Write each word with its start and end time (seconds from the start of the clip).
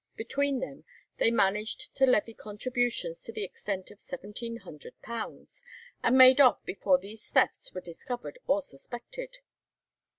Between 0.15 0.61
them 0.61 0.83
they 1.17 1.29
managed 1.29 1.93
to 1.97 2.07
levy 2.07 2.33
contributions 2.33 3.21
to 3.21 3.31
the 3.31 3.43
extent 3.43 3.91
of 3.91 3.99
£1700, 3.99 5.63
and 6.01 6.17
made 6.17 6.41
off 6.41 6.65
before 6.65 6.97
these 6.97 7.29
thefts 7.29 7.71
were 7.75 7.81
discovered 7.81 8.39
or 8.47 8.63
suspected. 8.63 9.37